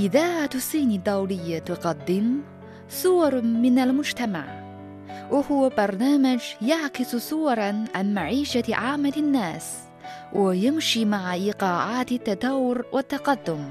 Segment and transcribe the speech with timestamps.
[0.00, 2.40] إذاعة الصين الدولية تقدم
[2.88, 4.44] صور من المجتمع.
[5.30, 9.78] وهو برنامج يعكس صورا عن معيشة عامة الناس
[10.32, 13.70] ويمشي مع إيقاعات التطور والتقدم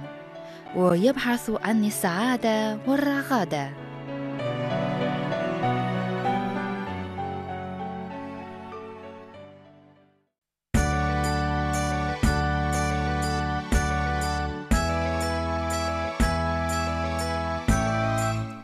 [0.76, 3.89] ويبحث عن السعادة والرغادة.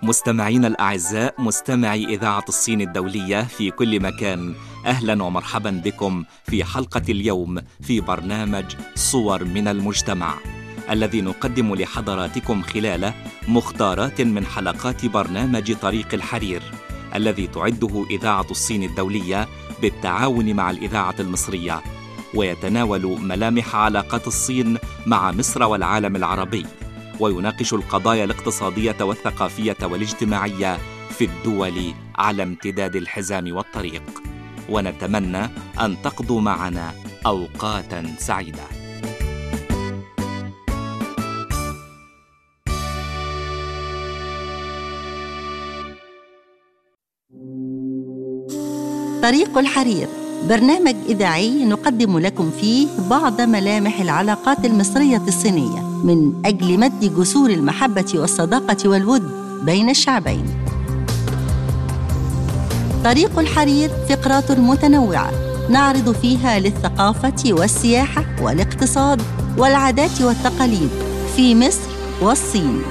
[0.05, 4.54] مستمعينا الأعزاء مستمعي إذاعة الصين الدولية في كل مكان
[4.86, 8.66] أهلا ومرحبا بكم في حلقة اليوم في برنامج
[8.96, 10.34] صور من المجتمع
[10.90, 13.13] الذي نقدم لحضراتكم خلاله
[13.48, 16.62] مختارات من حلقات برنامج طريق الحرير
[17.16, 19.48] الذي تعده إذاعة الصين الدولية
[19.82, 21.82] بالتعاون مع الإذاعة المصرية
[22.34, 26.65] ويتناول ملامح علاقات الصين مع مصر والعالم العربي.
[27.20, 30.77] ويناقش القضايا الاقتصادية والثقافية والاجتماعية
[31.10, 34.04] في الدول على امتداد الحزام والطريق.
[34.70, 35.49] ونتمنى
[35.82, 36.93] أن تقضوا معنا
[37.26, 38.63] أوقاتا سعيدة.
[49.21, 50.24] طريق الحرير.
[50.49, 58.13] برنامج إذاعي نقدم لكم فيه بعض ملامح العلاقات المصرية الصينية من أجل مد جسور المحبة
[58.15, 59.24] والصداقة والود
[59.63, 60.46] بين الشعبين.
[63.04, 65.31] طريق الحرير فقرات متنوعة
[65.69, 69.22] نعرض فيها للثقافة والسياحة والاقتصاد
[69.57, 70.90] والعادات والتقاليد
[71.35, 71.90] في مصر
[72.22, 72.81] والصين.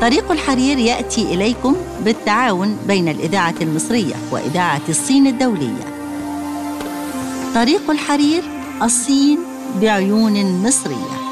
[0.00, 5.91] طريق الحرير يأتي إليكم بالتعاون بين الإذاعة المصرية وإذاعة الصين الدولية.
[7.54, 8.42] طريق الحرير
[8.82, 9.38] الصين
[9.80, 11.22] بعيون مصرية.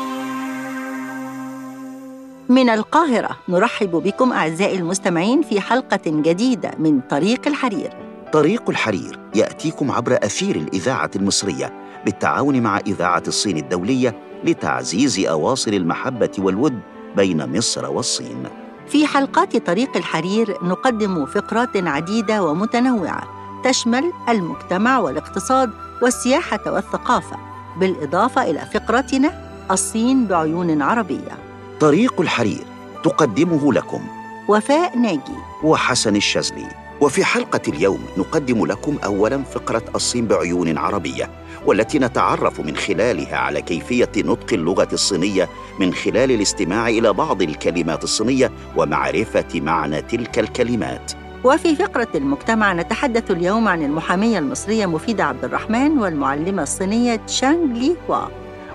[2.49, 7.93] من القاهرة نرحب بكم أعزائي المستمعين في حلقة جديدة من طريق الحرير.
[8.33, 11.73] طريق الحرير يأتيكم عبر أثير الإذاعة المصرية
[12.05, 14.15] بالتعاون مع إذاعة الصين الدولية
[14.45, 16.81] لتعزيز أواصر المحبة والود
[17.17, 18.43] بين مصر والصين.
[18.89, 23.23] في حلقات طريق الحرير نقدم فقرات عديدة ومتنوعة
[23.65, 25.71] تشمل المجتمع والاقتصاد
[26.03, 27.37] والسياحة والثقافة
[27.77, 31.39] بالإضافة إلى فقرتنا الصين بعيون عربية.
[31.81, 32.65] طريق الحرير
[33.05, 34.01] تقدمه لكم.
[34.49, 35.39] وفاء ناجي.
[35.63, 36.69] وحسن الشاذلي.
[37.01, 41.31] وفي حلقة اليوم نقدم لكم أولا فقرة الصين بعيون عربية
[41.67, 45.49] والتي نتعرف من خلالها على كيفية نطق اللغة الصينية
[45.81, 51.13] من خلال الاستماع إلى بعض الكلمات الصينية ومعرفة معنى تلك الكلمات.
[51.45, 57.97] وفي فقرة المجتمع نتحدث اليوم عن المحامية المصرية مفيدة عبد الرحمن والمعلمة الصينية تشانغ لي
[58.09, 58.27] هوا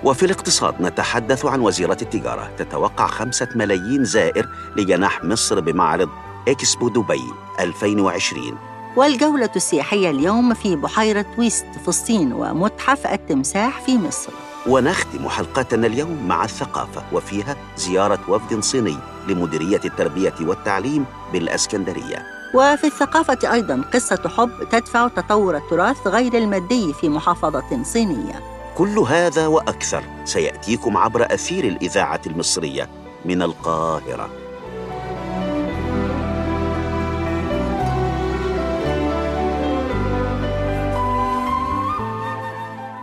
[0.03, 6.09] وفي الاقتصاد نتحدث عن وزيرة التجارة تتوقع خمسة ملايين زائر لجناح مصر بمعرض
[6.48, 7.22] إكسبو دبي
[7.59, 8.58] 2020
[8.96, 14.32] والجولة السياحية اليوم في بحيرة ويست في الصين ومتحف التمساح في مصر.
[14.68, 18.97] ونختم حلقتنا اليوم مع الثقافة وفيها زيارة وفد صيني
[19.28, 22.34] لمديرية التربية والتعليم بالأسكندرية.
[22.56, 28.42] وفي الثقافة أيضا قصة حب تدفع تطور التراث غير المادي في محافظة صينية.
[28.78, 32.90] كل هذا وأكثر سيأتيكم عبر أثير الإذاعة المصرية
[33.26, 34.30] من القاهرة.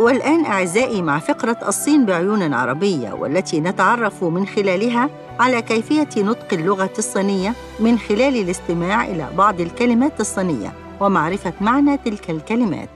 [0.00, 6.90] والآن أعزائي مع فقرة الصين بعيون عربية والتي نتعرف من خلالها على كيفية نطق اللغة
[6.98, 12.88] الصينية من خلال الاستماع إلى بعض الكلمات الصينية ومعرفة معنى تلك الكلمات.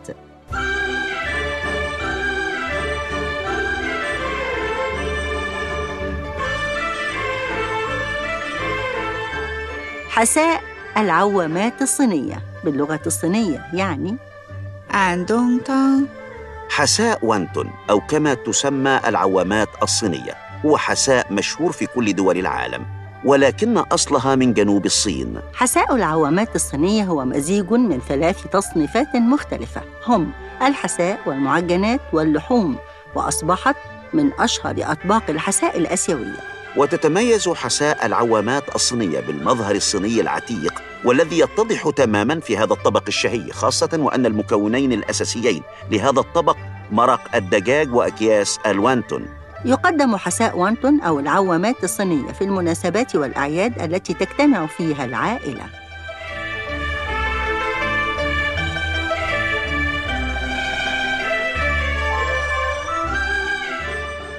[10.08, 10.62] حساء
[10.97, 12.42] العوامات الصينية.
[12.64, 14.16] باللغة الصينية يعني
[16.71, 20.46] حساء وانتون أو كما تسمى العوامات الصينية.
[20.66, 22.86] هو حساء مشهور في كل دول العالم
[23.24, 25.41] ولكن أصلها من جنوب الصين.
[25.54, 29.82] حساء العوامات الصينية هو مزيج من ثلاث تصنيفات مختلفة.
[30.06, 30.30] هم
[30.62, 32.76] الحساء والمعجنات واللحوم
[33.14, 33.76] وأصبحت
[34.12, 36.56] من أشهر أطباق الحساء الآسيوية.
[36.76, 43.88] وتتميز حساء العوامات الصينية بالمظهر الصيني العتيق والذي يتضح تماما في هذا الطبق الشهي خاصة
[43.92, 46.56] وأن المكونين الأساسيين لهذا الطبق
[46.92, 49.28] مرق الدجاج وأكياس ألوانتون.
[49.66, 55.65] يقدم حساء وانتون أو العوامات الصينية في المناسبات والأعياد التي تجتمع فيها العائلة.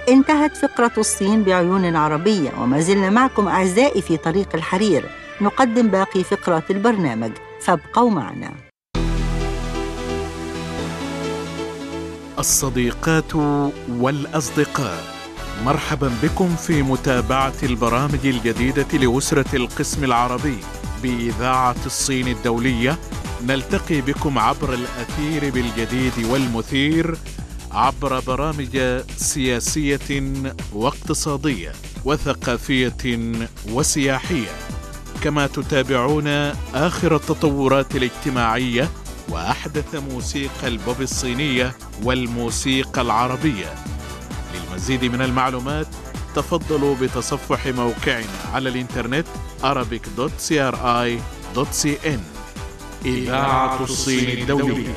[0.10, 5.10] انتهت فقرة الصين بعيون عربية وما زلنا معكم أعزائي في طريق الحرير.
[5.42, 7.32] نقدم باقي فقرات البرنامج.
[7.62, 8.52] فابقوا معنا.
[12.40, 13.36] الصديقات
[13.90, 15.17] والأصدقاء.
[15.66, 20.58] مرحبا بكم في متابعة البرامج الجديدة لأسرة القسم العربي
[21.04, 22.98] بإذاعة الصين الدولية.
[23.48, 27.18] نلتقي بكم عبر الأثير بالجديد والمثير
[27.72, 28.80] عبر برامج
[29.18, 30.34] سياسية
[30.74, 31.72] واقتصادية
[32.06, 33.32] وثقافية
[33.72, 34.52] وسياحية.
[35.24, 36.28] كما تتابعون
[36.74, 38.90] آخر التطورات الاجتماعية
[39.30, 43.76] وأحدث موسيقى البوب الصينية والموسيقى العربية.
[44.78, 45.88] للمزيد من المعلومات
[46.36, 49.26] تفضلوا بتصفح موقعنا على الإنترنت
[49.64, 52.20] arabic.cri.cn
[53.06, 54.94] إذاعة الصين الدولية.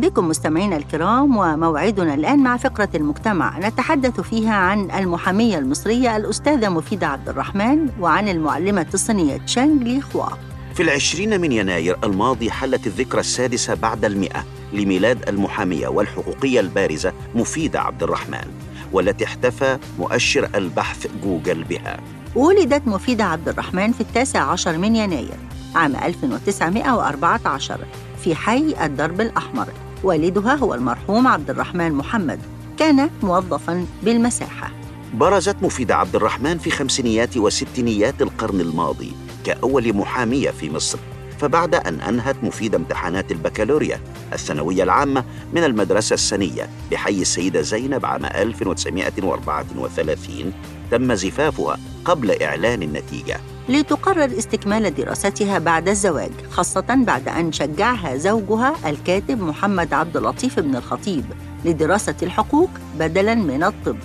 [0.00, 3.58] بكم مستمعينا الكرام وموعدنا الآن مع فقرة المجتمع.
[3.58, 10.26] نتحدث فيها عن المحامية المصرية الأستاذة مفيدة عبد الرحمن وعن المعلمة الصينية تشانغ لي خوا
[10.74, 17.80] في العشرين من يناير الماضي حلت الذكرى السادسة بعد المئة لميلاد المحامية والحقوقية البارزة مفيدة
[17.80, 18.48] عبد الرحمن
[18.92, 22.00] والتي احتفى مؤشر البحث جوجل بها.
[22.34, 25.36] ولدت مفيدة عبد الرحمن في التاسع عشر من يناير
[25.74, 27.78] عام 1914
[28.24, 29.68] في حي الدرب الأحمر.
[30.04, 32.40] والدها هو المرحوم عبد الرحمن محمد
[32.78, 34.70] كان موظفا بالمساحة.
[35.14, 39.12] برزت مفيدة عبد الرحمن في خمسينيات وستينيات القرن الماضي
[39.44, 40.98] كأول محامية في مصر
[41.38, 44.00] فبعد أن أنهت مفيدة امتحانات البكالوريا
[44.32, 50.52] الثانوية العامة من المدرسة السنية بحي السيدة زينب عام 1934
[50.90, 53.40] تم زفافها قبل إعلان النتيجة.
[53.68, 60.76] لتقرر استكمال دراستها بعد الزواج خاصة بعد أن شجعها زوجها الكاتب محمد عبد اللطيف بن
[60.76, 61.24] الخطيب
[61.64, 63.98] لدراسة الحقوق بدلاً من الطب.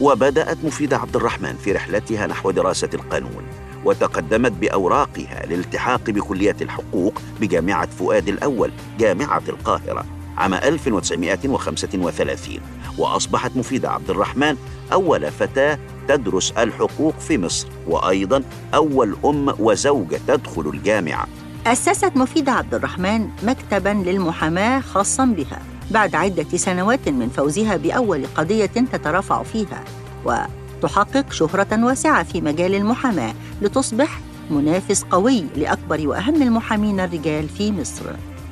[0.00, 3.44] وبدأت مفيدة عبد الرحمن في رحلتها نحو دراسة القانون
[3.84, 10.04] وتقدمت بأوراقها للالتحاق بكلية الحقوق بجامعة فؤاد الأول جامعة القاهرة
[10.36, 12.60] عام 1935
[12.98, 14.56] وأصبحت مفيدة عبد الرحمن
[14.92, 15.78] أول فتاة
[16.08, 18.42] تدرس الحقوق في مصر وأيضا
[18.74, 21.26] أول أم وزوجة تدخل الجامعة.
[21.66, 28.66] أسست مفيدة عبد الرحمن مكتباً للمحاماة خاصاً بها بعد عدة سنوات من فوزها بأول قضية
[28.66, 29.84] تترافع فيها
[30.24, 38.04] وتحقق شهرة واسعة في مجال المحاماة لتصبح منافس قوي لأكبر وأهم المحامين الرجال في مصر.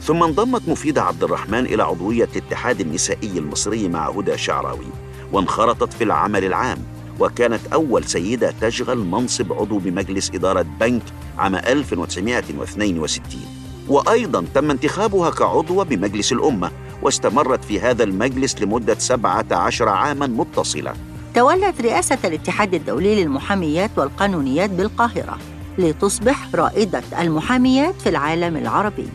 [0.02, 4.86] ثم انضمت مفيدة عبد الرحمن إلى عضوية الاتحاد النسائي المصري مع هدى شعراوي
[5.32, 6.78] وانخرطت في العمل العام.
[7.20, 11.02] وكانت أول سيدة تشغل منصب عضو بمجلس إدارة بنك
[11.38, 13.40] عام 1962
[13.88, 16.70] وأيضا تم انتخابها كعضوة بمجلس الأمة
[17.02, 20.94] واستمرت في هذا المجلس لمدة 17 عاما متصلة
[21.34, 25.38] تولت رئاسة الاتحاد الدولي للمحاميات والقانونيات بالقاهرة
[25.78, 29.08] لتصبح رائدة المحاميات في العالم العربي.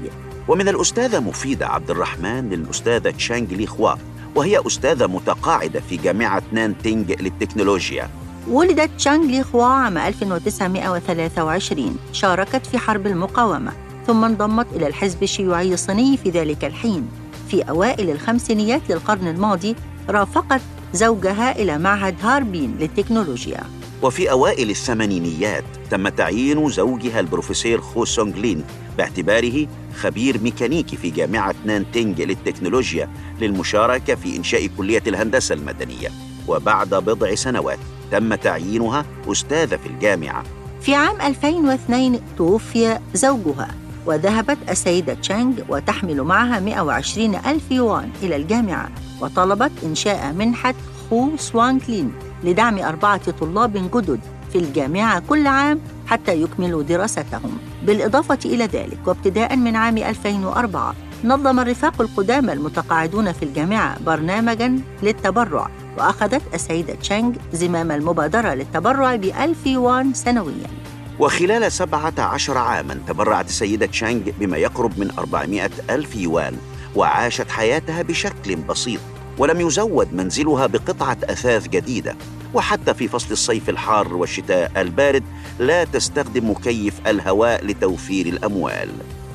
[0.47, 3.67] ومن الأستاذة مفيدة عبد الرحمن للأستاذة تشانغ لي
[4.35, 8.09] وهي أستاذة متقاعدة في جامعة نانتينج للتكنولوجيا.
[8.47, 13.71] ولدت تشانغ لي خوا عام 1923 شاركت في حرب المقاومة
[14.07, 17.07] ثم انضمت إلى الحزب الشيوعي الصيني في ذلك الحين.
[17.47, 19.75] في أوائل الخمسينيات للقرن الماضي
[20.09, 20.61] رافقت
[20.93, 23.63] زوجها إلى معهد هاربين للتكنولوجيا.
[24.05, 28.63] وفي أوائل الثمانينيات تم تعيين زوجها البروفيسور خو سونغ لين
[28.97, 33.09] باعتباره خبير ميكانيكي في جامعة نانتينج للتكنولوجيا
[33.41, 36.09] للمشاركة في إنشاء كلية الهندسة المدنية.
[36.47, 37.79] وبعد بضع سنوات
[38.11, 40.43] تم تعيينها أستاذة في الجامعة.
[40.81, 48.89] في عام 2002 توفي زوجها وذهبت السيدة تشانغ وتحمل معها 120 ألف يوان إلى الجامعة
[49.21, 50.75] وطلبت إنشاء منحة
[51.09, 52.24] خو سوانغ لين.
[52.43, 54.19] لدعم أربعة طلاب جدد
[54.51, 57.57] في الجامعة كل عام حتى يكملوا دراستهم.
[57.85, 65.69] بالإضافة إلى ذلك وابتداء من عام 2004 نظم الرفاق القدامى المتقاعدون في الجامعة برنامجاً للتبرع
[65.97, 70.67] وأخذت السيدة تشانغ زمام المبادرة للتبرع بألف يوان سنوياً.
[71.19, 76.57] وخلال 17 عاما تبرعت السيدة تشانغ بما يقرب من 400 ألف يوان
[76.95, 78.99] وعاشت حياتها بشكل بسيط.
[79.37, 82.15] ولم يزود منزلها بقطعة أثاث جديدة.
[82.53, 85.23] وحتى في فصل الصيف الحار والشتاء البارد
[85.59, 88.89] لا تستخدم مكيف الهواء لتوفير الأموال.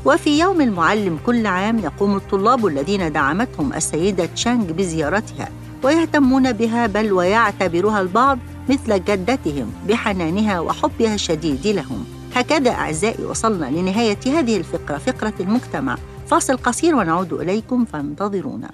[0.04, 5.48] وفي يوم المعلم كل عام يقوم الطلاب الذين دعمتهم السيدة تشانغ بزيارتها
[5.82, 8.38] ويهتمون بها بل ويعتبرها البعض
[8.68, 12.04] مثل جدتهم بحنانها وحبها الشديد لهم.
[12.34, 15.96] هكذا أعزائي وصلنا لنهاية هذه الفقرة فقرة المجتمع.
[16.26, 18.70] فاصل قصير ونعود إليكم فانتظرونا.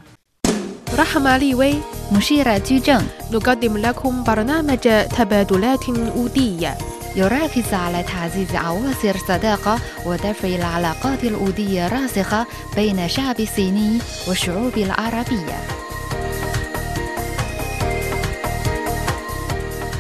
[0.97, 1.75] رحمة لي وي
[2.13, 4.79] مشيرة جوجن نقدم لكم برنامج
[5.19, 6.79] تبادلات أودية.
[7.17, 13.99] يركز على تعزيز عواصر الصداقة ودفع العلاقات الأودية الراسخة بين الشعب الصيني
[14.29, 15.59] والشعوب العربية.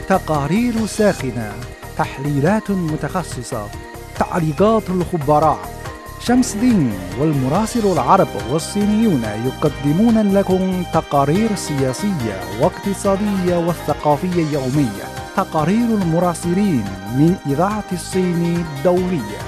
[0.08, 1.52] تقارير ساخنة
[1.98, 3.68] تحليلات متخصصة
[4.18, 5.75] تعليقات الخبراء.
[6.20, 15.04] شمس الدين والمراسل العرب والصينيون يقدمون لكم تقارير سياسية واقتصادية والثقافية يومية.
[15.36, 16.84] تقارير المراسلين
[17.16, 19.40] من إذاعة الصين الدولية.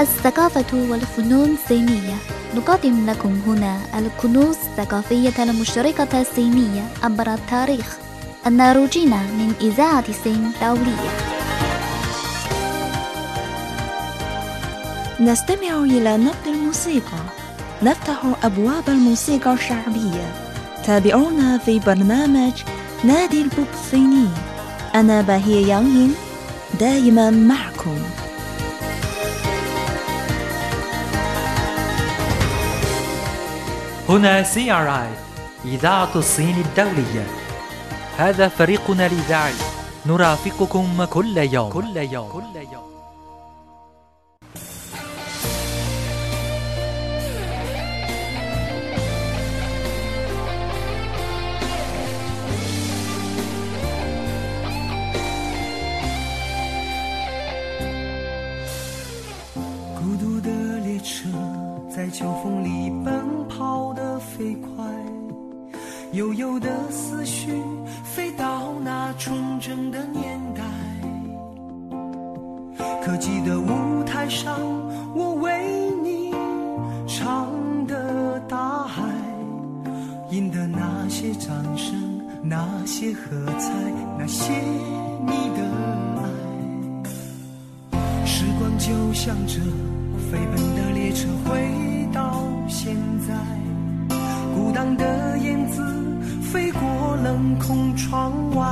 [0.00, 2.14] الثقافة والفنون الصينية.
[2.56, 7.96] نقدم لكم هنا الكنوز الثقافية المشتركة الصينية عبر التاريخ.
[8.46, 11.33] الناروجين من إذاعة الصين الدولية.
[15.20, 17.22] نستمع إلى نبض الموسيقى.
[17.82, 20.32] نفتح أبواب الموسيقى الشعبية.
[20.84, 22.52] تابعونا في برنامج
[23.04, 24.28] نادي البوب الصيني
[24.94, 26.14] أنا باهية يانغين
[26.80, 27.98] دائما معكم.
[34.08, 35.10] هنا CRI
[35.64, 37.26] إذاعة الصين الدولية.
[38.18, 39.54] هذا فريقنا الإذاعي.
[40.06, 41.70] نرافقكم كل يوم.
[41.70, 42.28] كل يوم.
[42.32, 42.93] كل يوم.
[88.78, 89.54] 就像这
[90.30, 93.34] 飞奔的列车，回到现在，
[94.54, 95.82] 孤单的燕子
[96.42, 98.66] 飞过冷空窗外，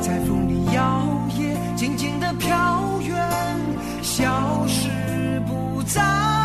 [0.00, 1.06] 在风里摇
[1.38, 3.16] 曳，静静的飘远，
[4.02, 6.35] 消失不在。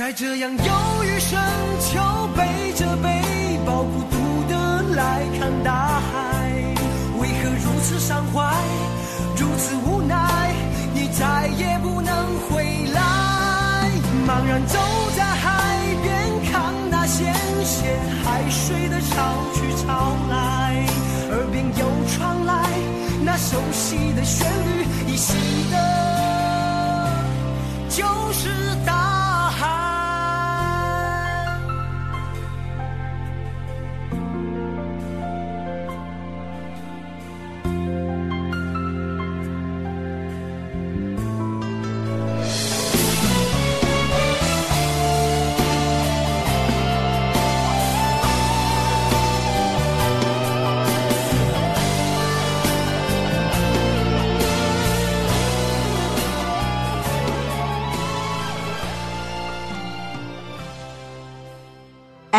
[0.00, 0.64] 在这样忧
[1.04, 1.38] 郁深
[1.78, 2.00] 秋，
[2.34, 3.20] 背着背
[3.66, 4.16] 包，孤独
[4.48, 6.48] 的来看大海，
[7.18, 8.50] 为何如此伤怀，
[9.36, 10.54] 如此无奈？
[10.94, 12.16] 你再也不能
[12.48, 12.64] 回
[12.94, 13.90] 来，
[14.26, 14.78] 茫然走
[15.14, 20.82] 在海边，看那咸咸海水的潮去潮来，
[21.30, 22.70] 耳边又传来
[23.22, 25.34] 那熟悉的旋律，依稀
[25.70, 25.76] 的，
[27.90, 28.02] 就
[28.32, 28.48] 是
[28.86, 29.19] 大。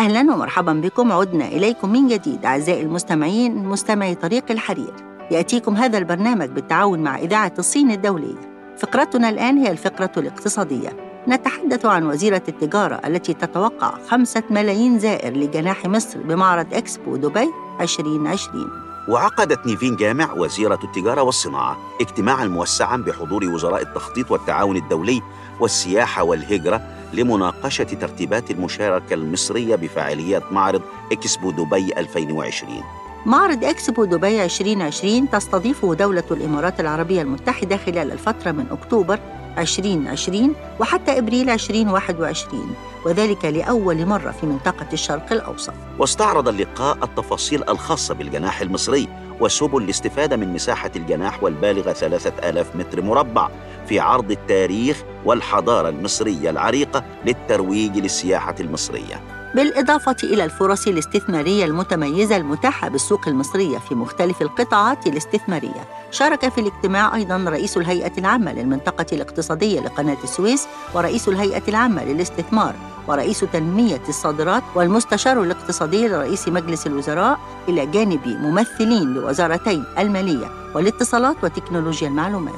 [0.02, 1.12] أهلا ومرحبا بكم.
[1.12, 2.44] عدنا إليكم من جديد.
[2.44, 4.92] أعزائي المستمعين مستمعي طريق الحرير.
[5.30, 8.74] يأتيكم هذا البرنامج بالتعاون مع إذاعة الصين الدولية.
[8.78, 10.88] فقرتنا الآن هي الفقرة الاقتصادية.
[11.28, 17.48] نتحدث عن وزيرة التجارة التي تتوقع خمسة ملايين زائر لجناح مصر بمعرض إكسبو دبي
[17.80, 25.22] 2020 وعقدت نيفين جامع وزيرة التجارة والصناعة اجتماعا موسعا بحضور وزراء التخطيط والتعاون الدولي
[25.60, 26.80] والسياحة والهجرة
[27.12, 32.82] لمناقشة ترتيبات المشاركة المصرية بفعاليات معرض إكسبو دبي 2020
[33.26, 39.18] معرض إكسبو دبي 2020 تستضيفه دولة الإمارات العربية المتحدة خلال الفترة من أكتوبر
[39.58, 42.74] 2020 وحتى إبريل 2021
[43.06, 45.72] وذلك لأول مرة في منطقة الشرق الأوسط.
[45.98, 49.08] واستعرض اللقاء التفاصيل الخاصة بالجناح المصري
[49.40, 53.48] وسبل الاستفادة من مساحة الجناح والبالغة 3000 متر مربع
[53.86, 59.41] في عرض التاريخ والحضارة المصرية العريقة للترويج للسياحة المصرية.
[59.54, 65.88] بالإضافة إلى الفرص الاستثمارية المتميزة المتاحة بالسوق المصرية في مختلف القطاعات الاستثمارية.
[66.10, 72.74] شارك في الاجتماع أيضا رئيس الهيئة العامة للمنطقة الاقتصادية لقناة السويس ورئيس الهيئة العامة للاستثمار
[73.08, 77.38] ورئيس تنمية الصادرات والمستشار الاقتصادي لرئيس مجلس الوزراء
[77.68, 82.54] إلى جانب ممثلين لوزارتي المالية والاتصالات وتكنولوجيا المعلومات.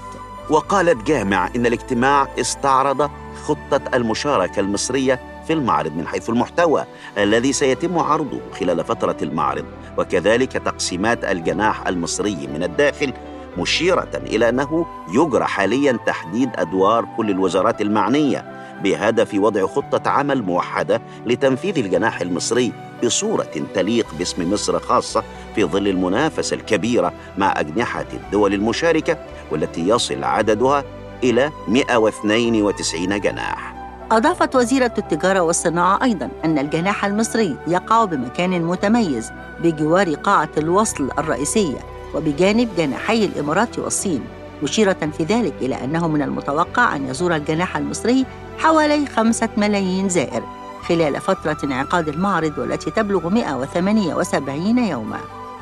[0.51, 3.11] وقالت جامع إن الاجتماع استعرض
[3.45, 6.85] خطة المشاركة المصرية في المعرض من حيث المحتوى
[7.19, 9.65] الذي سيتم عرضه خلال فترة المعرض
[9.99, 13.13] وكذلك تقسيمات الجناح المصري من الداخل
[13.59, 18.45] مشيرة إلى أنه يجرى حاليا تحديد أدوار كل الوزارات المعنية
[18.83, 22.73] بهدف وضع خطة عمل موحدة لتنفيذ الجناح المصري
[23.05, 29.19] بصورة تليق باسم مصر خاصة في ظل المنافسة الكبيرة مع أجنحة الدول المشاركة
[29.51, 30.85] والتي يصل عددها
[31.25, 33.74] إلى 192 جناح.
[34.13, 41.79] أضافت وزيرة التجارة والصناعة أيضا أن الجناح المصري يقع بمكان متميز بجوار قاعة الوصل الرئيسية
[42.15, 44.25] وبجانب جناحي الإمارات والصين
[44.63, 48.27] مشيرة في ذلك إلى أنه من المتوقع أن يزور الجناح المصري
[48.59, 50.43] حوالي خمسة ملايين زائر
[50.89, 55.19] خلال فترة انعقاد المعرض والتي تبلغ 178 يوما.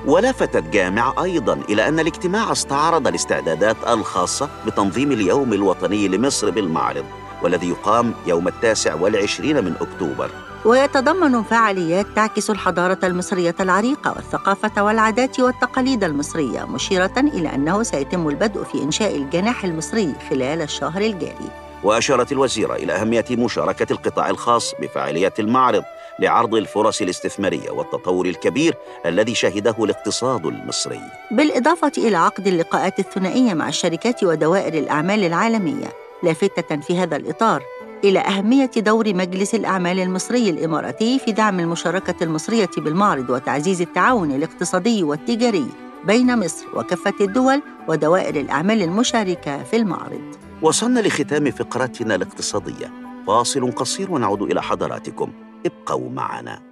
[0.06, 7.04] ولفتت جامع أيضا إلى أن الاجتماع استعرض الاستعدادات الخاصة بتنظيم اليوم الوطني لمصر بالمعرض.
[7.42, 10.30] والذي يقام يوم التاسع والعشرين من أكتوبر.
[10.64, 18.62] ويتضمن فعاليات تعكس الحضارة المصرية العريقة والثقافة والعادات والتقاليد المصرية مشيرة إلى أنه سيتم البدء
[18.64, 21.50] في إنشاء الجناح المصري خلال الشهر الجاري.
[21.84, 25.82] وأشارت الوزيرة إلى أهمية مشاركة القطاع الخاص بفعاليات المعرض
[26.18, 28.74] لعرض الفرص الاستثمارية والتطور الكبير
[29.06, 31.00] الذي شهده الاقتصاد المصري.
[31.30, 37.62] بالإضافة إلى عقد اللقاءات الثنائية مع الشركات ودوائر الأعمال العالمية لافتة في هذا الإطار
[38.04, 45.02] إلى أهمية دور مجلس الأعمال المصري الإماراتي في دعم المشاركة المصرية بالمعرض وتعزيز التعاون الاقتصادي
[45.02, 45.66] والتجاري
[46.04, 50.36] بين مصر وكافة الدول ودوائر الأعمال المشاركة في المعرض.
[50.62, 52.92] وصلنا لختام فقرتنا الاقتصادية.
[53.26, 55.32] فاصل قصير ونعود إلى حضراتكم.
[55.66, 56.62] ابقوا معنا.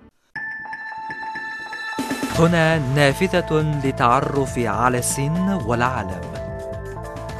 [2.38, 6.39] هنا نافذة للتعرف على الصين والعالم.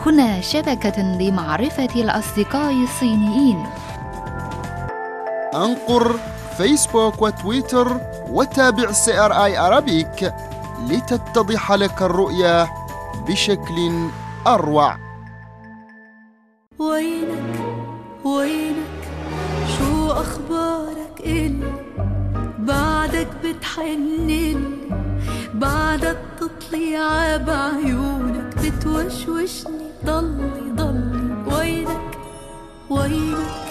[0.07, 3.67] هنا شبكة لمعرفة الأصدقاء الصينيين.
[5.55, 6.15] أنقر
[6.57, 10.35] فيسبوك وتويتر وتابع CRI Arabic
[10.89, 12.69] لتتضح لك الرؤية
[13.29, 14.09] بشكل
[14.47, 14.97] أروع.
[16.79, 17.61] وينك؟
[18.25, 19.01] وينك؟
[19.79, 21.73] شو أخبارك إلي
[22.59, 24.57] بعدك بتحنلي
[25.55, 29.90] بعدك تطلع بعيونك بتوشوشني.
[30.05, 32.19] ضلي ضلي وينك
[32.91, 33.70] وينك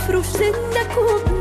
[0.00, 1.39] بفرش سنك وبنام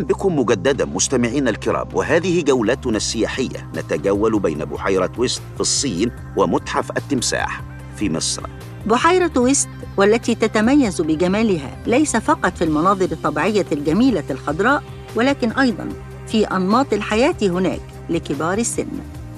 [0.00, 3.70] أهلا بكم مجددا مستمعينا الكرام وهذه جولتنا السياحية.
[3.76, 7.62] نتجول بين بحيرة ويست في الصين ومتحف التمساح
[7.96, 8.42] في مصر.
[8.86, 14.82] بحيرة ويست والتي تتميز بجمالها ليس فقط في المناظر الطبيعية الجميلة الخضراء
[15.16, 15.88] ولكن أيضاً
[16.26, 18.88] في أنماط الحياة هناك لكبار السن.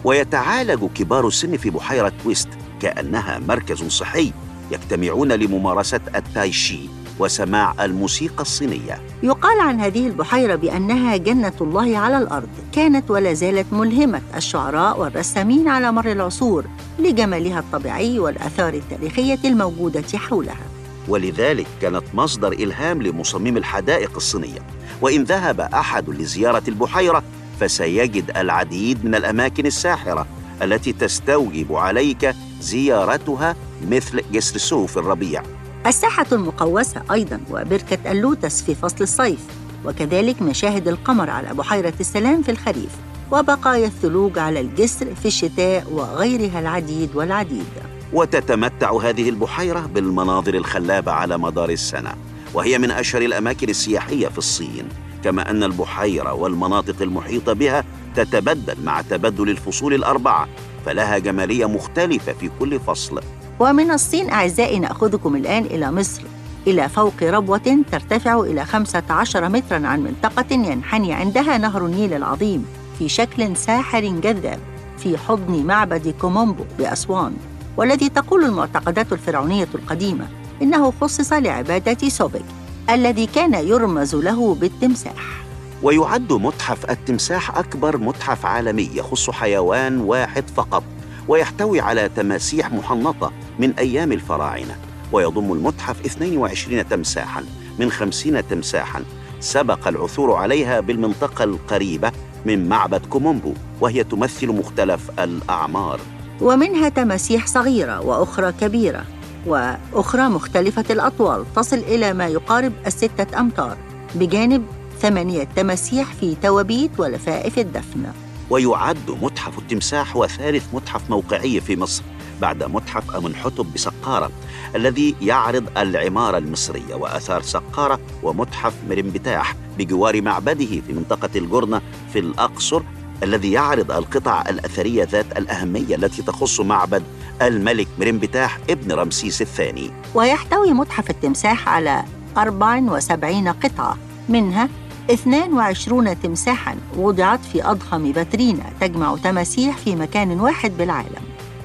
[0.05, 2.49] ويتعالج كبار السن في بحيرة ويست
[2.81, 4.33] كأنها مركز صحي
[4.71, 9.01] يجتمعون لممارسة التايشي وسماع الموسيقى الصينية.
[9.23, 12.49] يقال عن هذه البحيرة بأنها جنة الله على الأرض.
[12.73, 16.65] كانت ولا زالت ملهمة الشعراء والرسامين على مر العصور
[16.99, 20.67] لجمالها الطبيعي والآثار التاريخية الموجودة حولها.
[21.09, 24.61] ولذلك كانت مصدر إلهام لمصمم الحدائق الصينية.
[25.01, 27.23] وإن ذهب أحد لزيارة البحيرة
[27.61, 30.27] فسيجد العديد من الأماكن الساحرة
[30.63, 33.57] التي تستوجب عليك زيارتها
[33.89, 35.43] مثل جسر سو في الربيع.
[35.87, 39.39] الساحة المقوسة أيضاً وبركة اللوتس في فصل الصيف
[39.85, 42.91] وكذلك مشاهد القمر على بحيرة السلام في الخريف
[43.33, 47.67] وبقايا الثلوج على الجسر في الشتاء وغيرها العديد والعديد.
[48.13, 52.15] وتتمتع هذه البحيرة بالمناظر الخلابة على مدار السنة
[52.55, 54.89] وهي من أشهر الأماكن السياحية في الصين
[55.25, 57.85] كما أن البحيرة والمناطق المحيطة بها
[58.17, 60.49] تتبدل مع تبدل الفصول الأربعة
[60.87, 63.21] فلها جمالية مختلفة في كل فصل.
[63.63, 66.23] ومن الصين أعزائي نأخذكم الآن إلى مصر
[66.67, 72.67] إلى فوق ربوة ترتفع إلى 15 متراً عن منطقة ينحني عندها نهر النيل العظيم
[72.99, 74.59] في شكل ساحر جذاب
[74.99, 77.37] في حضن معبد كومومبو بأسوان
[77.77, 80.29] والذي تقول المعتقدات الفرعونية القديمة
[80.63, 82.45] إنه خصص لعبادة سوبك
[82.91, 85.43] الذي كان يرمز له بالتمساح.
[85.83, 90.83] ويعد متحف التمساح أكبر متحف عالمي يخص حيوان واحد فقط.
[91.29, 94.77] ويحتوي على تماسيح محنطة من أيام الفراعنة
[95.13, 97.45] ويضم المتحف 22 تمساحاً
[97.79, 99.05] من 50 تمساحاً.
[99.41, 102.13] سبق العثور عليها بالمنطقة القريبة
[102.47, 106.01] من معبد كومومبو وهي تمثل مختلف الأعمار.
[106.41, 109.05] ومنها تماسيح صغيرة وأخرى كبيرة
[109.47, 113.77] وأخرى مختلفة الأطوال تصل إلى ما يقارب الستة أمتار
[114.15, 114.63] بجانب
[115.01, 118.05] ثمانية تماسيح في توابيت ولفائف الدفن.
[118.51, 122.03] ويعد متحف التمساح هو ثالث متحف موقعي في مصر
[122.41, 124.31] بعد متحف أمنحتب بسقارة
[124.77, 131.81] الذي يعرض العمارة المصرية وآثار سقارة ومتحف مرنبتاح بجوار معبده في منطقة الجرنة
[132.13, 132.83] في الأقصر
[133.23, 137.03] الذي يعرض القطع الأثرية ذات الأهمية التي تخص معبد
[137.43, 139.91] الملك مرنبتاح ابن رمسيس الثاني.
[140.15, 142.05] ويحتوي متحف التمساح على
[142.37, 143.97] 74 قطعة
[144.29, 144.69] منها
[145.11, 151.23] 22 تمساحاً وضعت في أضخم فاترينا تجمع تماسيح في مكان واحد بالعالم.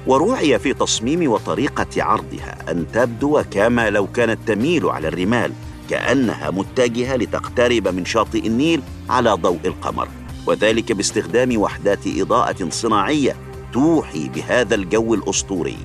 [0.08, 5.52] وروعي في تصميم وطريقة عرضها أن تبدو كما لو كانت تميل على الرمال
[5.89, 10.08] كأنها متجهة لتقترب من شاطئ النيل على ضوء القمر.
[10.45, 13.36] وذلك باستخدام وحدات إضاءة صناعية
[13.73, 15.78] توحي بهذا الجو الأسطوري.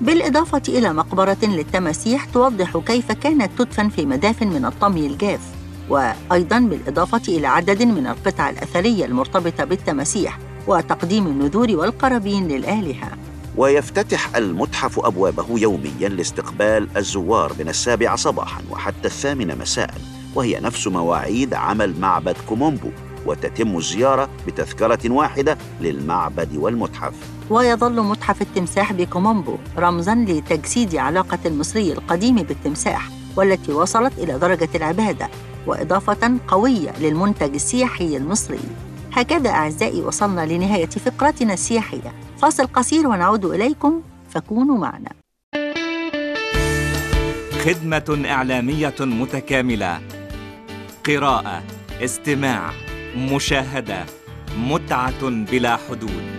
[0.00, 5.55] بالإضافة إلى مقبرة للتماسيح توضح كيف كانت تدفن في مدافن من الطمي الجاف.
[5.90, 13.10] وأيضاً بالإضافة إلى عدد من القطع الأثرية المرتبطة بالتماسيح وتقديم النذور والقرابين للآلهة
[13.56, 19.94] ويفتتح المتحف أبوابه يومياً لاستقبال الزوار من السابعة صباحاً وحتى الثامنة مساءً
[20.34, 22.90] وهي نفس مواعيد عمل معبد كومومبو
[23.26, 27.14] وتتم الزيارة بتذكرة واحدة للمعبد والمتحف.
[27.50, 35.28] ويظل متحف التمساح بكومومبو رمزاً لتجسيد علاقة المصري القديم بالتمساح والتي وصلت إلى درجة العبادة
[35.66, 38.60] وإضافة قوية للمنتج السياحي المصري.
[39.12, 42.12] هكذا أعزائي وصلنا لنهاية فقرتنا السياحية.
[42.38, 45.10] فاصل قصير ونعود إليكم فكونوا معنا.
[47.64, 50.00] خدمة إعلامية متكاملة.
[51.06, 51.62] قراءة
[52.00, 52.70] استماع
[53.16, 54.04] مشاهدة
[54.58, 56.36] متعة بلا حدود.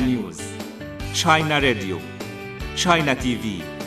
[0.00, 0.40] نيوز
[1.14, 1.98] شاينا راديو
[2.76, 3.77] شاينا تي في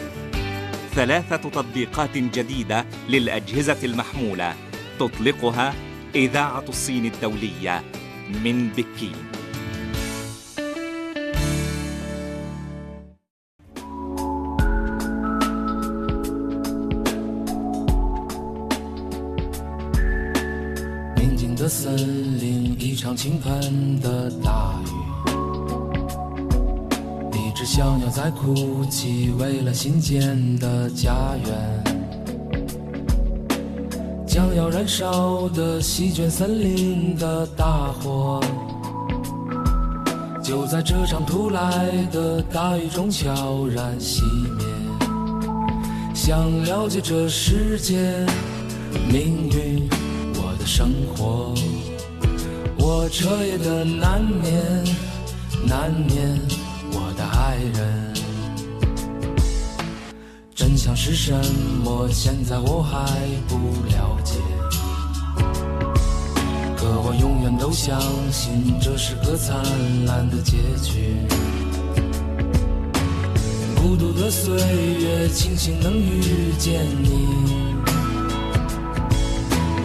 [0.94, 4.54] ثلاثة تطبيقات جديدة للأجهزة المحمولة
[4.98, 5.74] تطلقها
[6.14, 7.82] إذاعة الصين الدولية
[8.44, 9.16] من بكين
[21.16, 21.96] 宁静的森
[22.40, 25.09] 林，一场倾盆的大雨，一只
[27.73, 31.83] 小鸟在哭泣，为了新建的家园。
[34.27, 38.41] 将要燃烧的席卷森林的大火，
[40.43, 44.21] 就在这场突来的大雨中悄然熄
[44.57, 44.65] 灭。
[46.13, 47.95] 想了解这世界
[49.09, 49.87] 命运，
[50.33, 51.53] 我的生活，
[52.77, 54.83] 我彻夜的难眠，
[55.65, 56.37] 难眠
[57.73, 58.13] 人。
[60.53, 61.33] 真相是什
[61.83, 62.07] 么？
[62.09, 63.05] 现在我还
[63.47, 63.55] 不
[63.87, 64.39] 了解。
[66.77, 67.99] 可我永远都相
[68.31, 69.55] 信这是个灿
[70.05, 71.17] 烂的结局。
[73.75, 74.55] 孤独的岁
[74.99, 77.27] 月，庆幸能遇见你。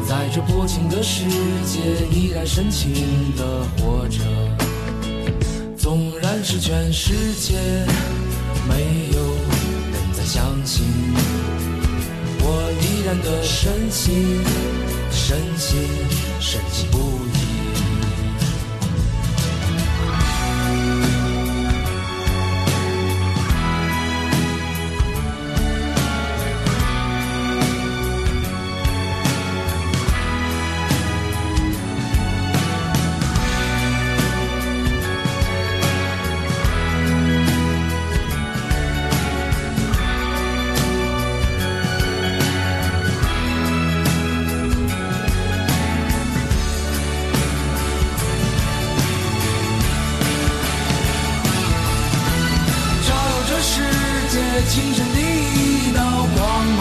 [0.07, 1.25] 在这薄情的世
[1.65, 2.93] 界，依然深情
[3.37, 4.21] 的活着。
[6.29, 7.55] 但是全世界
[8.69, 9.21] 没有
[9.93, 10.85] 人再相信，
[12.41, 12.45] 我
[12.83, 14.43] 依然的深信，
[15.12, 15.79] 深信，
[16.41, 16.99] 深信不
[17.33, 17.46] 疑。
[54.77, 56.01] 清晨的一道
[56.37, 56.45] 光
[56.77, 56.81] 芒。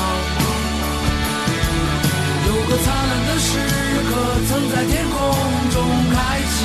[2.46, 3.48] 有个灿烂的时
[4.04, 4.12] 刻
[4.50, 5.16] 曾在天空
[5.72, 5.76] 中
[6.12, 6.16] 开
[6.52, 6.58] 启。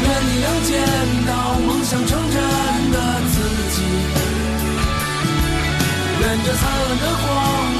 [0.00, 0.72] 愿你能见
[1.26, 1.30] 到
[1.66, 2.36] 梦想成真
[2.92, 2.96] 的
[3.28, 3.36] 自
[3.74, 3.78] 己。
[6.18, 7.28] 愿这灿烂的光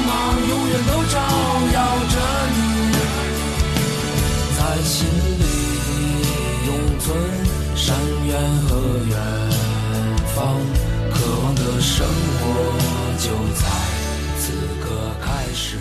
[0.05, 0.13] 芒，
[0.47, 1.17] 永远都照
[1.73, 1.77] 耀
[2.13, 2.15] 着
[2.53, 2.57] 你，
[4.55, 4.95] 在心
[5.39, 5.43] 里
[6.67, 7.05] 永存
[7.75, 7.85] 深
[8.27, 8.31] 渊
[8.67, 8.69] 和
[9.09, 9.17] 远，
[11.86, 12.06] 生
[12.38, 12.44] 活
[13.18, 13.66] 就在
[14.38, 15.76] 此刻开始。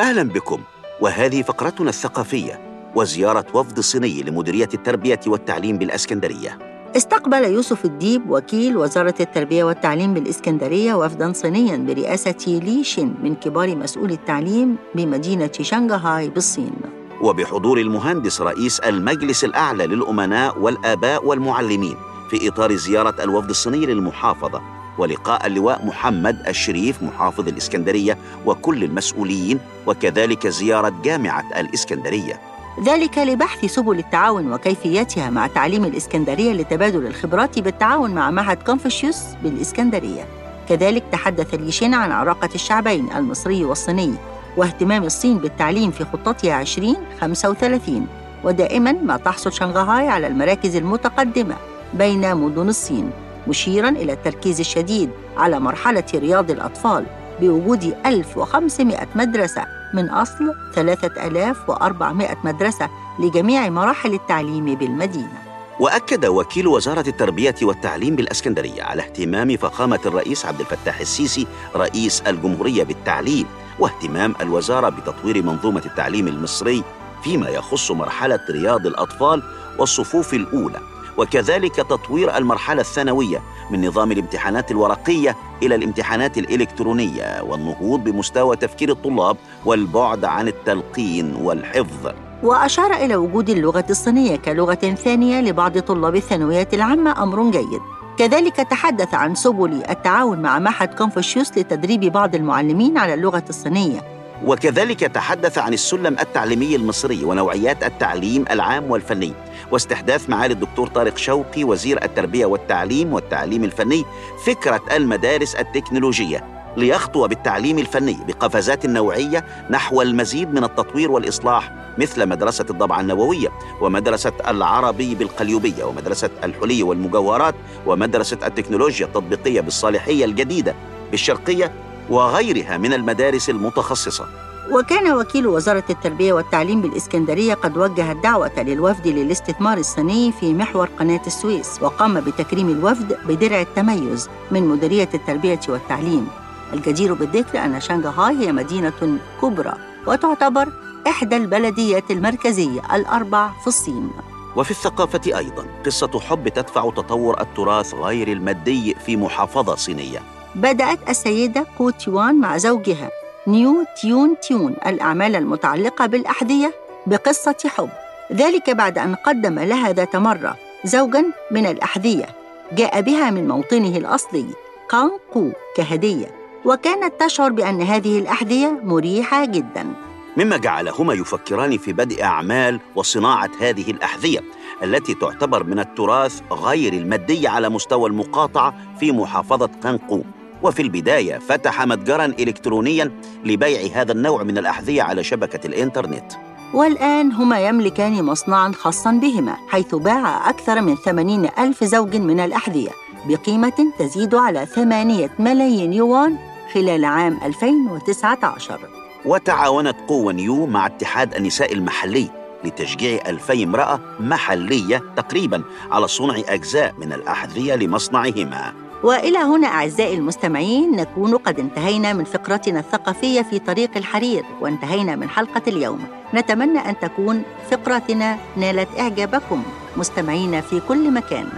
[0.00, 0.60] اهلا بكم
[1.00, 2.60] وهذه فقرتنا الثقافيه
[2.94, 6.58] وزياره وفد صيني لمديريه التربيه والتعليم بالاسكندريه
[6.96, 13.76] استقبل يوسف الديب وكيل وزارة التربية والتعليم بالإسكندرية وفداً صينياً برئاسة لي شين من كبار
[13.76, 16.91] مسؤولي التعليم بمدينة شنغهاي بالصين
[17.23, 21.97] وبحضور المهندس رئيس المجلس الأعلى للأمناء والآباء والمعلمين
[22.29, 24.61] في إطار زيارة الوفد الصيني للمحافظة
[24.97, 32.39] ولقاء اللواء محمد الشريف محافظ الإسكندرية وكل المسؤولين وكذلك زيارة جامعة الإسكندرية.
[32.85, 40.27] ذلك لبحث سبل التعاون وكيفيتها مع تعليم الإسكندرية لتبادل الخبرات بالتعاون مع معهد كونفوشيوس بالإسكندرية.
[40.69, 44.32] كذلك تحدث ليشين عن علاقة الشعبين المصري والصيني.
[44.57, 48.07] واهتمام الصين بالتعليم في خطتها 2035
[48.43, 51.55] ودائما ما تحصل شنغهاي على المراكز المتقدمة
[51.93, 53.11] بين مدن الصين
[53.47, 57.05] مشيرا إلى التركيز الشديد على مرحلة رياض الأطفال
[57.41, 62.89] بوجود 1500 مدرسة من أصل 3400 مدرسة
[63.19, 65.43] لجميع مراحل التعليم بالمدينة.
[65.79, 72.83] وأكد وكيل وزارة التربية والتعليم بالإسكندرية على اهتمام فخامة الرئيس عبد الفتاح السيسي رئيس الجمهورية
[72.83, 73.45] بالتعليم.
[73.79, 76.83] واهتمام الوزارة بتطوير منظومة التعليم المصري
[77.23, 79.43] فيما يخص مرحلة رياض الأطفال
[79.79, 80.79] والصفوف الأولى
[81.17, 89.37] وكذلك تطوير المرحلة الثانوية من نظام الامتحانات الورقية إلى الامتحانات الإلكترونية والنهوض بمستوى تفكير الطلاب
[89.65, 92.11] والبعد عن التلقين والحفظ.
[92.43, 97.81] وأشار إلى وجود اللغة الصينية كلغة ثانية لبعض طلاب الثانويات العامة أمر جيد.
[98.17, 104.01] كذلك تحدث عن سبل التعاون مع معهد كونفوشيوس لتدريب بعض المعلمين على اللغة الصينية.
[104.45, 109.33] وكذلك تحدث عن السلم التعليمي المصري ونوعيات التعليم العام والفني
[109.71, 114.05] واستحداث معالي الدكتور طارق شوقي وزير التربية والتعليم والتعليم الفني
[114.45, 116.62] فكرة المدارس التكنولوجية.
[116.77, 123.49] ليخطو بالتعليم الفني بقفزات نوعية نحو المزيد من التطوير والإصلاح مثل مدرسة الضبعه النووية
[123.81, 127.55] ومدرسة العربي بالقليوبية ومدرسة الحلي والمجوهرات
[127.85, 130.75] ومدرسة التكنولوجيا التطبيقية بالصالحية الجديدة
[131.11, 131.71] بالشرقية
[132.09, 134.25] وغيرها من المدارس المتخصصة.
[134.71, 141.21] وكان وكيل وزارة التربية والتعليم بالإسكندرية قد وجه الدعوة للوفد للاستثمار الصيني في محور قناة
[141.27, 146.27] السويس وقام بتكريم الوفد بدرع التميز من مديرية التربية والتعليم.
[146.73, 149.73] الجدير بالذكر أن شنغهاي هي مدينة كبرى
[150.07, 150.67] وتعتبر
[151.07, 154.09] إحدى البلديات المركزية الأربع في الصين.
[154.55, 160.19] وفي الثقافة أيضا قصة حب تدفع تطور التراث غير المادي في محافظة صينية.
[160.55, 163.09] بدأت السيدة كو تيوان مع زوجها
[163.47, 166.73] نيو تيون تيون الأعمال المتعلقة بالأحذية
[167.07, 167.89] بقصة حب.
[168.33, 172.25] ذلك بعد أن قدم لها ذات مرة زوجاً من الأحذية
[172.71, 174.45] جاء بها من موطنه الأصلي
[174.89, 176.42] كان قو كهدية.
[176.65, 179.93] وكانت تشعر بأن هذه الأحذية مريحة جداً.
[180.37, 184.39] مما جعلهما يفكران في بدء أعمال وصناعة هذه الأحذية
[184.83, 190.21] التي تعتبر من التراث غير المادي على مستوى المقاطعة في محافظة قنقو.
[190.63, 193.11] وفي البداية فتح متجرا الكترونيا
[193.45, 196.33] لبيع هذا النوع من الأحذية على شبكة الإنترنت.
[196.73, 202.89] والآن هما يملكان مصنعاً خاصاً بهما حيث باع أكثر من 80 ألف زوج من الأحذية
[203.27, 206.37] بقيمة تزيد على 8 ملايين يوان.
[206.73, 208.79] خلال عام 2019
[209.25, 212.29] وتعاونت قوة نيو مع اتحاد النساء المحلي
[212.63, 218.73] لتشجيع ألفي امرأة محلية تقريبا على صنع أجزاء من الأحذية لمصنعهما.
[219.03, 225.29] وإلى هنا أعزائي المستمعين نكون قد انتهينا من فقرتنا الثقافية في طريق الحرير وانتهينا من
[225.29, 225.99] حلقة اليوم.
[226.33, 229.63] نتمنى أن تكون فقرتنا نالت إعجابكم.
[229.97, 231.49] مستمعينا في كل مكان.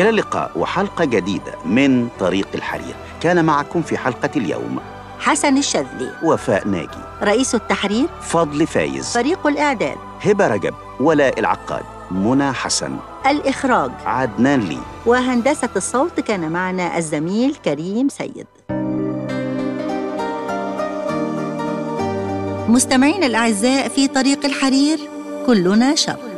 [0.00, 2.94] إلى اللقاء وحلقة جديدة من طريق الحرير.
[3.20, 4.78] كان معكم في حلقة اليوم
[5.18, 7.02] حسن الشاذلي وفاء ناجي.
[7.22, 8.08] رئيس التحرير.
[8.22, 9.12] فضل فايز.
[9.12, 9.96] فريق الإعداد.
[10.22, 12.96] هبة رجب ولاء العقاد منى حسن.
[13.26, 13.90] الإخراج.
[14.06, 14.78] عدنان لي.
[15.06, 18.46] وهندسة الصوت كان معنا الزميل كريم سيد.
[22.68, 24.98] مستمعينا الأعزاء في طريق الحرير
[25.46, 26.31] كلنا شر.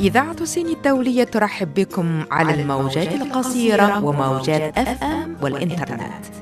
[0.00, 6.39] إذاعة الصين الدولية ترحب بكم على الموجات القصيرة وموجات أف أم والإنترنت.